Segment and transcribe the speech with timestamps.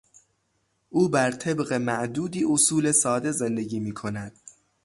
[0.89, 4.39] او بر طبق معدودی اصول ساده زندگی میکند.